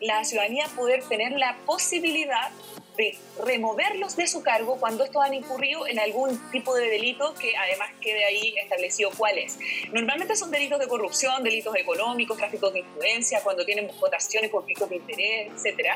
[0.00, 2.50] la ciudadanía poder tener la posibilidad
[2.96, 7.56] de removerlos de su cargo cuando estos han incurrido en algún tipo de delito que
[7.56, 9.58] además quede ahí establecido cuál es.
[9.92, 14.96] Normalmente son delitos de corrupción, delitos económicos, tráficos de influencia, cuando tienen votaciones, conflictos de
[14.96, 15.88] interés, etc.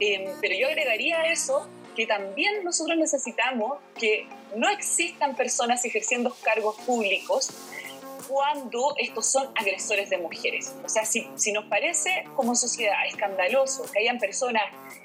[0.00, 4.26] Em, pero yo agregaría a eso que también nosotros necesitamos que
[4.56, 7.50] no existan personas ejerciendo cargos públicos
[8.28, 10.72] cuando estos son agresores de mujeres.
[10.84, 14.62] O sea, si nos parece como sociedad escandaloso que hayan personas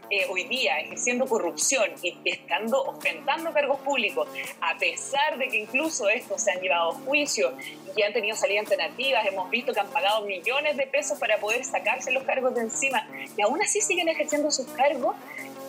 [0.10, 4.28] eh, hoy día ejerciendo corrupción y estando ostentando cargos públicos,
[4.62, 7.54] a pesar de que incluso estos se han llevado a juicio
[7.96, 11.64] y han tenido salidas alternativas, hemos visto que han pagado millones de pesos para poder
[11.66, 15.16] sacarse los cargos de encima y aún así siguen ejerciendo sus cargos,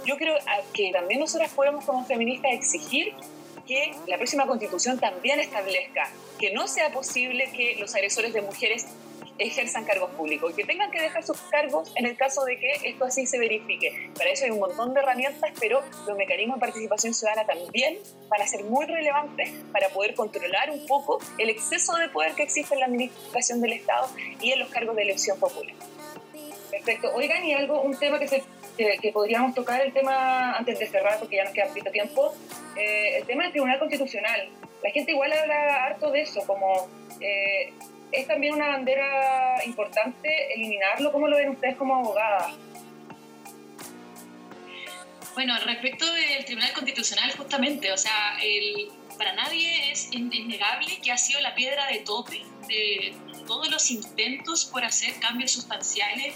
[0.04, 0.36] yo creo
[0.72, 3.14] que también nosotras podemos como feministas exigir
[3.66, 6.08] que la próxima constitución también establezca
[6.38, 8.86] que no sea posible que los agresores de mujeres
[9.38, 12.72] ejerzan cargos públicos y que tengan que dejar sus cargos en el caso de que
[12.84, 14.10] esto así se verifique.
[14.16, 18.42] Para eso hay un montón de herramientas, pero los mecanismos de participación ciudadana también van
[18.42, 22.74] a ser muy relevantes para poder controlar un poco el exceso de poder que existe
[22.74, 24.08] en la administración del Estado
[24.40, 25.74] y en los cargos de elección popular.
[26.70, 27.10] Perfecto.
[27.14, 28.42] Oigan, y algo, un tema que, se,
[28.76, 32.34] que, podríamos tocar, el tema antes de cerrar, porque ya nos queda poquito tiempo,
[32.76, 34.48] eh, el tema del Tribunal Constitucional.
[34.82, 36.88] La gente igual habla harto de eso, como
[37.20, 37.72] eh,
[38.12, 41.12] es también una bandera importante eliminarlo.
[41.12, 42.54] ¿Cómo lo ven ustedes como abogadas?
[45.34, 51.18] Bueno, respecto del Tribunal Constitucional, justamente, o sea, el, para nadie es innegable que ha
[51.18, 53.14] sido la piedra de tope de
[53.46, 56.34] todos los intentos por hacer cambios sustanciales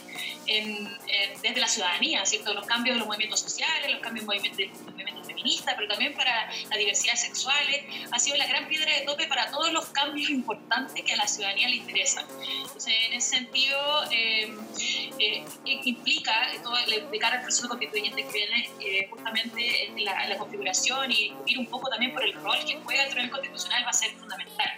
[1.42, 2.52] desde la ciudadanía, ¿cierto?
[2.54, 6.50] Los cambios de los movimientos sociales, los cambios de los movimientos feministas, pero también para
[6.70, 11.02] la diversidad sexuales, ha sido la gran piedra de tope para todos los cambios importantes
[11.04, 12.24] que a la ciudadanía le interesan.
[12.40, 13.76] Entonces, en ese sentido,
[14.10, 14.52] eh,
[15.18, 16.32] eh, implica
[16.62, 21.32] todo de cara al proceso constituyente que viene eh, justamente en la, la, configuración y
[21.46, 24.12] ir un poco también por el rol que juega el Tribunal Constitucional va a ser
[24.12, 24.70] fundamental.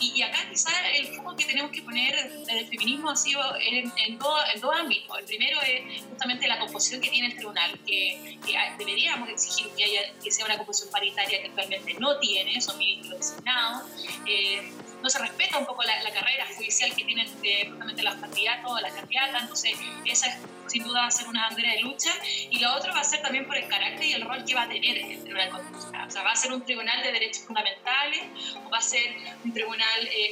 [0.00, 3.86] Y, acá quizás el foco que tenemos que poner desde el feminismo ha sido en,
[3.86, 5.18] en, en dos ámbitos.
[5.18, 8.38] El primero es justamente la composición que tiene el tribunal, que,
[8.78, 13.18] deberíamos exigir que, haya, que sea una composición paritaria que actualmente no tiene, son ministros
[13.18, 13.90] designados.
[14.26, 14.72] Eh,
[15.02, 18.92] no se respeta un poco la, carrera judicial que tienen eh, justamente los candidatos, las
[18.92, 19.72] candidatas, entonces
[20.04, 20.36] esa es,
[20.66, 22.10] sin duda va a ser una bandera de lucha
[22.50, 24.62] y lo otro va a ser también por el carácter y el rol que va
[24.62, 26.08] a tener el Tribunal Constitucional.
[26.08, 28.22] O sea, va a ser un tribunal de derechos fundamentales
[28.64, 30.30] o va a ser un tribunal, eh,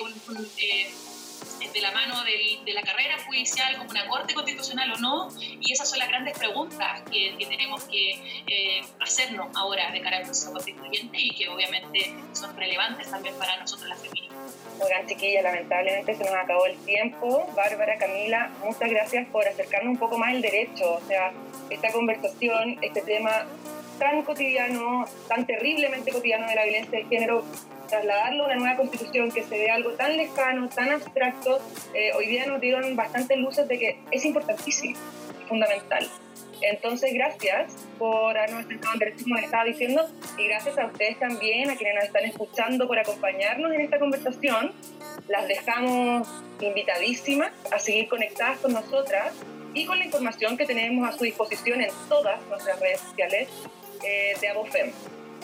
[0.59, 0.91] eh,
[1.72, 5.88] de la mano de la carrera judicial como una corte constitucional o no, y esas
[5.88, 8.11] son las grandes preguntas que, tenemos que
[8.47, 13.57] eh, hacernos ahora de cara al proceso constituyente y que obviamente son relevantes también para
[13.59, 14.36] nosotros las feministas.
[14.80, 17.47] Oigan, chiquilla, lamentablemente se nos acabó el tiempo.
[17.55, 21.32] Bárbara, Camila, muchas gracias por acercarnos un poco más el derecho, o sea,
[21.68, 23.47] esta conversación, este tema
[23.99, 27.45] tan cotidiano, tan terriblemente cotidiano de la violencia de género,
[27.91, 31.61] trasladarlo a una nueva constitución que se ve algo tan lejano, tan abstracto,
[31.95, 34.97] eh, hoy día nos dieron bastantes luces de que es importantísimo,
[35.49, 36.09] fundamental.
[36.62, 41.18] Entonces, gracias por habernos acercado en derecho, como les estaba diciendo, y gracias a ustedes
[41.18, 44.72] también, a quienes nos están escuchando, por acompañarnos en esta conversación.
[45.28, 46.28] Las dejamos
[46.61, 49.32] invitadísimas a seguir conectadas con nosotras
[49.72, 53.49] y con la información que tenemos a su disposición en todas nuestras redes sociales
[54.05, 54.93] eh, de Abofem.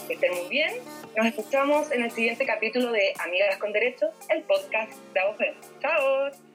[0.07, 0.74] Que estén muy bien.
[1.17, 5.55] Nos escuchamos en el siguiente capítulo de Amigas con Derechos, el podcast de Abofem.
[5.81, 6.45] ¡Chao!